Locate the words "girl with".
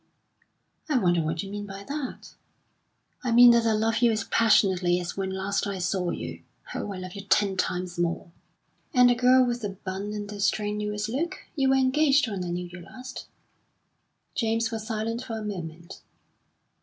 9.13-9.61